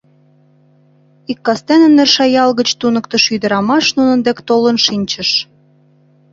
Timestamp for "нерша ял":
1.89-2.51